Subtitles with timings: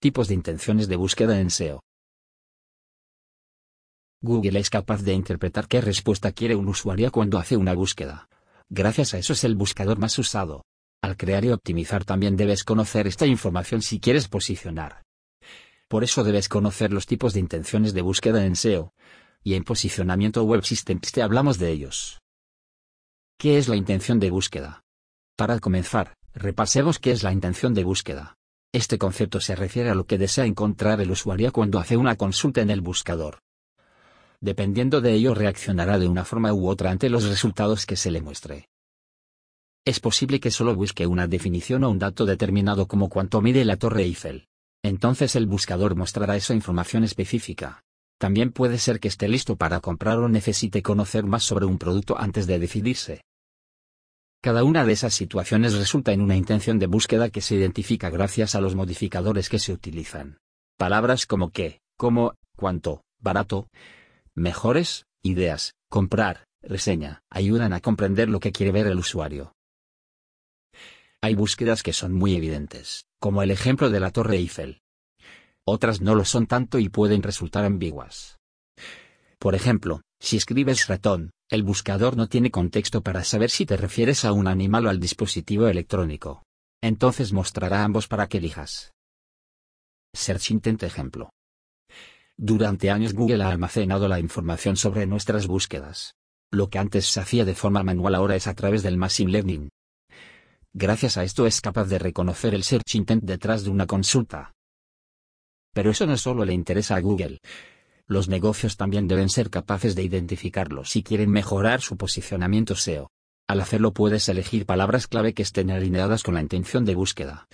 [0.00, 1.82] Tipos de intenciones de búsqueda en SEO.
[4.22, 8.26] Google es capaz de interpretar qué respuesta quiere un usuario cuando hace una búsqueda.
[8.70, 10.64] Gracias a eso es el buscador más usado.
[11.02, 15.02] Al crear y optimizar también debes conocer esta información si quieres posicionar.
[15.86, 18.94] Por eso debes conocer los tipos de intenciones de búsqueda en SEO.
[19.44, 22.20] Y en posicionamiento web systems te hablamos de ellos.
[23.38, 24.80] ¿Qué es la intención de búsqueda?
[25.36, 28.39] Para comenzar, repasemos qué es la intención de búsqueda.
[28.72, 32.60] Este concepto se refiere a lo que desea encontrar el usuario cuando hace una consulta
[32.60, 33.40] en el buscador.
[34.40, 38.22] Dependiendo de ello reaccionará de una forma u otra ante los resultados que se le
[38.22, 38.68] muestre.
[39.84, 43.76] Es posible que solo busque una definición o un dato determinado como cuánto mide la
[43.76, 44.46] Torre Eiffel.
[44.82, 47.82] Entonces el buscador mostrará esa información específica.
[48.18, 52.18] También puede ser que esté listo para comprar o necesite conocer más sobre un producto
[52.18, 53.22] antes de decidirse.
[54.42, 58.54] Cada una de esas situaciones resulta en una intención de búsqueda que se identifica gracias
[58.54, 60.38] a los modificadores que se utilizan.
[60.78, 63.68] Palabras como qué, cómo, cuánto, barato,
[64.34, 69.52] mejores, ideas, comprar, reseña, ayudan a comprender lo que quiere ver el usuario.
[71.20, 74.80] Hay búsquedas que son muy evidentes, como el ejemplo de la Torre Eiffel.
[75.66, 78.38] Otras no lo son tanto y pueden resultar ambiguas.
[79.38, 84.24] Por ejemplo, si escribes ratón, el buscador no tiene contexto para saber si te refieres
[84.24, 86.44] a un animal o al dispositivo electrónico.
[86.82, 88.92] Entonces mostrará ambos para que elijas.
[90.14, 91.30] Search Intent ejemplo.
[92.36, 96.14] Durante años Google ha almacenado la información sobre nuestras búsquedas.
[96.52, 99.68] Lo que antes se hacía de forma manual ahora es a través del Machine Learning.
[100.72, 104.52] Gracias a esto es capaz de reconocer el Search Intent detrás de una consulta.
[105.72, 107.38] Pero eso no solo le interesa a Google,
[108.10, 113.08] los negocios también deben ser capaces de identificarlo si quieren mejorar su posicionamiento SEO.
[113.46, 117.46] Al hacerlo puedes elegir palabras clave que estén alineadas con la intención de búsqueda.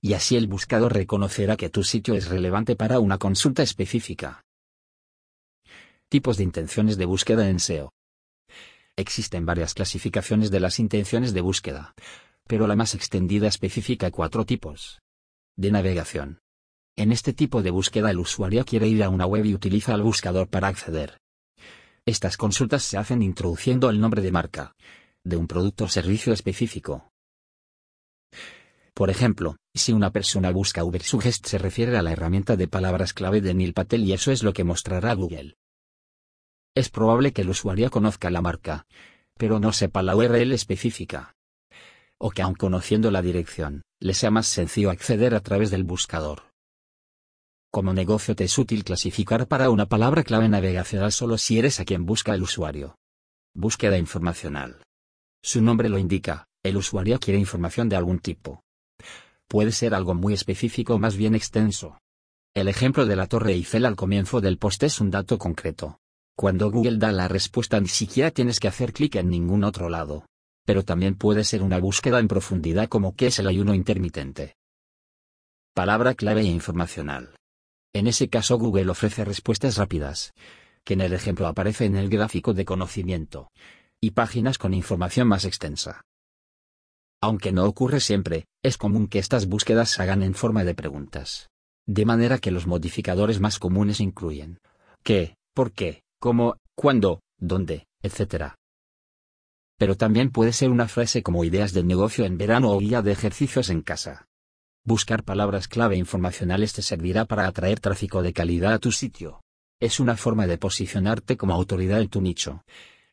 [0.00, 4.44] Y así el buscador reconocerá que tu sitio es relevante para una consulta específica.
[6.08, 7.92] Tipos de intenciones de búsqueda en SEO.
[8.94, 11.94] Existen varias clasificaciones de las intenciones de búsqueda,
[12.46, 15.00] pero la más extendida especifica cuatro tipos.
[15.56, 16.38] De navegación.
[16.98, 20.02] En este tipo de búsqueda el usuario quiere ir a una web y utiliza el
[20.02, 21.20] buscador para acceder.
[22.04, 24.74] Estas consultas se hacen introduciendo el nombre de marca,
[25.22, 27.12] de un producto o servicio específico.
[28.94, 33.40] Por ejemplo, si una persona busca Ubersuggest se refiere a la herramienta de palabras clave
[33.40, 35.54] de Neil Patel y eso es lo que mostrará Google.
[36.74, 38.86] Es probable que el usuario conozca la marca,
[39.36, 41.36] pero no sepa la URL específica.
[42.18, 46.48] O que aun conociendo la dirección, le sea más sencillo acceder a través del buscador.
[47.70, 51.84] Como negocio te es útil clasificar para una palabra clave navegacional solo si eres a
[51.84, 52.96] quien busca el usuario.
[53.54, 54.82] Búsqueda informacional.
[55.42, 58.62] Su nombre lo indica, el usuario quiere información de algún tipo.
[59.48, 61.98] Puede ser algo muy específico o más bien extenso.
[62.54, 65.98] El ejemplo de la Torre Eiffel al comienzo del post es un dato concreto.
[66.36, 70.24] Cuando Google da la respuesta ni siquiera tienes que hacer clic en ningún otro lado.
[70.64, 74.56] Pero también puede ser una búsqueda en profundidad como qué es el ayuno intermitente.
[75.74, 77.34] Palabra clave informacional.
[77.94, 80.32] En ese caso Google ofrece respuestas rápidas,
[80.84, 83.50] que en el ejemplo aparece en el gráfico de conocimiento,
[84.00, 86.02] y páginas con información más extensa.
[87.20, 91.48] Aunque no ocurre siempre, es común que estas búsquedas se hagan en forma de preguntas.
[91.86, 94.58] De manera que los modificadores más comunes incluyen
[95.02, 98.52] qué, por qué, cómo, cuándo, dónde, etc.
[99.78, 103.12] Pero también puede ser una frase como ideas de negocio en verano o guía de
[103.12, 104.27] ejercicios en casa.
[104.88, 109.42] Buscar palabras clave informacionales te servirá para atraer tráfico de calidad a tu sitio.
[109.78, 112.64] Es una forma de posicionarte como autoridad en tu nicho.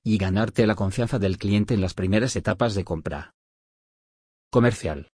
[0.01, 3.33] Y ganarte la confianza del cliente en las primeras etapas de compra.
[4.49, 5.09] Comercial.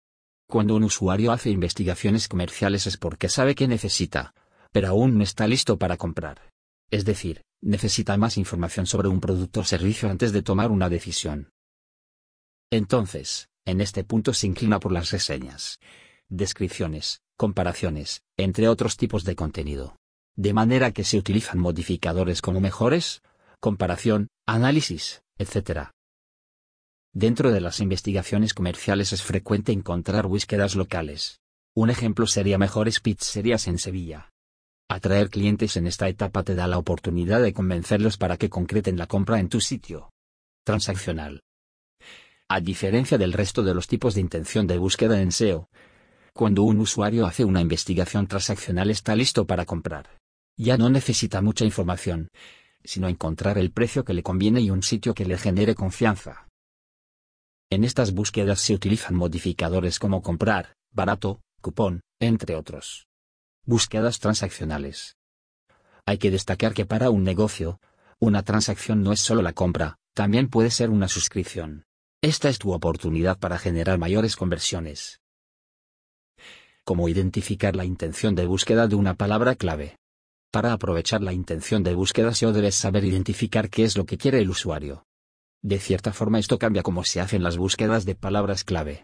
[0.50, 4.34] Cuando un usuario hace investigaciones comerciales es porque sabe que necesita,
[4.72, 6.41] pero aún no está listo para comprar.
[6.89, 11.51] Es decir, necesita más información sobre un producto o servicio antes de tomar una decisión.
[12.72, 15.78] Entonces, en este punto se inclina por las reseñas
[16.29, 19.95] descripciones, comparaciones, entre otros tipos de contenido.
[20.35, 23.21] De manera que se utilizan modificadores como mejores,
[23.59, 25.89] comparación, análisis, etc.
[27.13, 31.39] Dentro de las investigaciones comerciales es frecuente encontrar búsquedas locales.
[31.75, 34.30] Un ejemplo sería mejores pizzerías en Sevilla.
[34.89, 39.07] Atraer clientes en esta etapa te da la oportunidad de convencerlos para que concreten la
[39.07, 40.12] compra en tu sitio.
[40.63, 41.41] Transaccional.
[42.50, 45.69] A diferencia del resto de los tipos de intención de búsqueda en SEO,
[46.38, 50.18] cuando un usuario hace una investigación transaccional está listo para comprar.
[50.56, 52.30] Ya no necesita mucha información,
[52.84, 56.48] sino encontrar el precio que le conviene y un sitio que le genere confianza.
[57.69, 63.07] En estas búsquedas se utilizan modificadores como comprar, barato, cupón, entre otros.
[63.66, 65.18] Búsquedas transaccionales.
[66.06, 67.81] Hay que destacar que para un negocio,
[68.19, 71.86] una transacción no es solo la compra, también puede ser una suscripción.
[72.22, 75.19] Esta es tu oportunidad para generar mayores conversiones.
[76.88, 79.98] ¿Cómo identificar la intención de búsqueda de una palabra clave?
[80.54, 84.39] Para aprovechar la intención de búsqueda SEO debes saber identificar qué es lo que quiere
[84.39, 85.04] el usuario.
[85.62, 89.04] De cierta forma esto cambia cómo se hacen las búsquedas de palabras clave,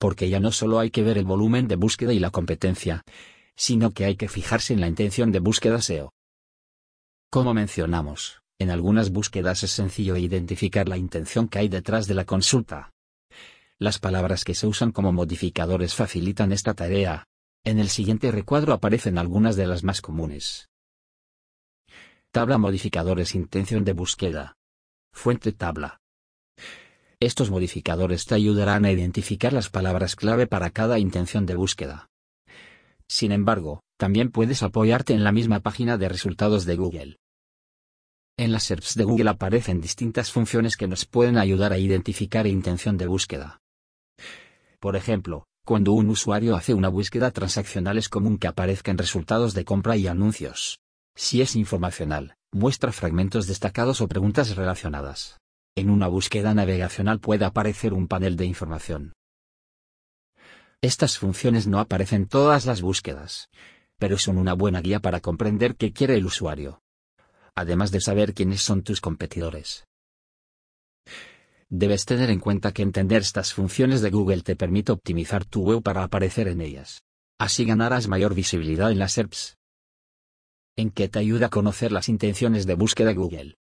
[0.00, 3.04] porque ya no solo hay que ver el volumen de búsqueda y la competencia,
[3.54, 6.12] sino que hay que fijarse en la intención de búsqueda SEO.
[7.30, 12.24] Como mencionamos, en algunas búsquedas es sencillo identificar la intención que hay detrás de la
[12.24, 12.90] consulta.
[13.80, 17.24] Las palabras que se usan como modificadores facilitan esta tarea.
[17.64, 20.68] En el siguiente recuadro aparecen algunas de las más comunes.
[22.30, 24.58] Tabla modificadores intención de búsqueda.
[25.14, 25.98] Fuente tabla.
[27.20, 32.10] Estos modificadores te ayudarán a identificar las palabras clave para cada intención de búsqueda.
[33.08, 37.16] Sin embargo, también puedes apoyarte en la misma página de resultados de Google.
[38.36, 42.98] En las SERPs de Google aparecen distintas funciones que nos pueden ayudar a identificar intención
[42.98, 43.60] de búsqueda.
[44.80, 49.66] Por ejemplo, cuando un usuario hace una búsqueda transaccional es común que aparezcan resultados de
[49.66, 50.80] compra y anuncios.
[51.14, 55.38] Si es informacional, muestra fragmentos destacados o preguntas relacionadas.
[55.76, 59.12] En una búsqueda navegacional puede aparecer un panel de información.
[60.80, 63.50] Estas funciones no aparecen en todas las búsquedas,
[63.98, 66.80] pero son una buena guía para comprender qué quiere el usuario.
[67.54, 69.84] Además de saber quiénes son tus competidores.
[71.70, 75.82] Debes tener en cuenta que entender estas funciones de Google te permite optimizar tu web
[75.82, 77.04] para aparecer en ellas.
[77.38, 79.56] Así ganarás mayor visibilidad en las SERPs
[80.80, 83.56] en que te ayuda a conocer las intenciones de búsqueda Google.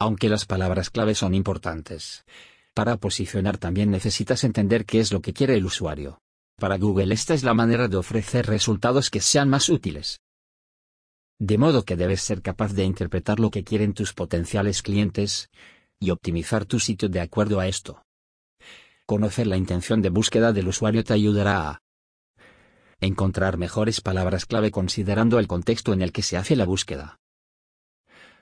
[0.00, 2.24] Aunque las palabras clave son importantes.
[2.74, 6.20] Para posicionar también necesitas entender qué es lo que quiere el usuario.
[6.58, 10.20] Para Google esta es la manera de ofrecer resultados que sean más útiles.
[11.38, 15.50] De modo que debes ser capaz de interpretar lo que quieren tus potenciales clientes,
[16.00, 18.02] y optimizar tu sitio de acuerdo a esto.
[19.06, 21.82] Conocer la intención de búsqueda del usuario te ayudará a
[23.00, 27.18] encontrar mejores palabras clave considerando el contexto en el que se hace la búsqueda.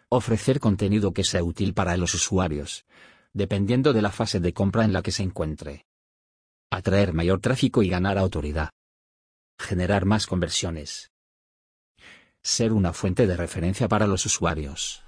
[0.08, 2.86] Ofrecer contenido que sea útil para los usuarios,
[3.32, 5.86] dependiendo de la fase de compra en la que se encuentre.
[6.70, 8.70] Atraer mayor tráfico y ganar autoridad.
[9.58, 11.10] Generar más conversiones.
[12.42, 15.03] Ser una fuente de referencia para los usuarios.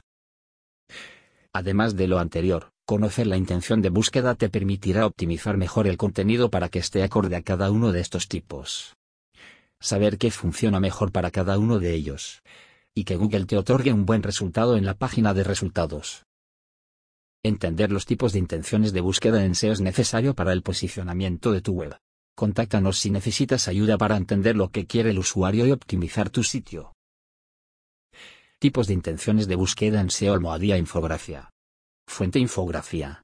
[1.56, 6.50] Además de lo anterior, conocer la intención de búsqueda te permitirá optimizar mejor el contenido
[6.50, 8.96] para que esté acorde a cada uno de estos tipos
[9.80, 12.42] saber qué funciona mejor para cada uno de ellos.
[12.94, 16.24] Y que Google te otorgue un buen resultado en la página de resultados.
[17.44, 21.60] Entender los tipos de intenciones de búsqueda en SEO es necesario para el posicionamiento de
[21.60, 21.96] tu web.
[22.34, 26.95] Contáctanos si necesitas ayuda para entender lo que quiere el usuario y optimizar tu sitio.
[28.66, 31.50] Tipos de intenciones de búsqueda en SEO Almohadía Infografía.
[32.08, 33.22] Fuente Infografía.